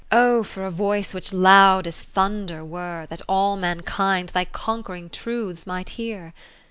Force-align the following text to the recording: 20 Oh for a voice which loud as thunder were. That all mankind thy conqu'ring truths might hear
20 0.09 0.09
Oh 0.25 0.41
for 0.43 0.63
a 0.63 0.71
voice 0.71 1.13
which 1.13 1.31
loud 1.31 1.85
as 1.85 2.01
thunder 2.01 2.65
were. 2.65 3.05
That 3.11 3.21
all 3.29 3.55
mankind 3.55 4.29
thy 4.29 4.45
conqu'ring 4.45 5.11
truths 5.11 5.67
might 5.67 5.89
hear 5.89 6.33